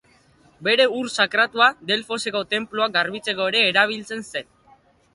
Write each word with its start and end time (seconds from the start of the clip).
Bere 0.67 0.87
ur 0.99 1.11
sakratua, 1.17 1.69
Delfoseko 1.91 2.43
tenpluak 2.57 2.99
garbitzeko 2.99 3.49
ere 3.55 3.65
erabiltzen 3.75 4.29
zen. 4.35 4.53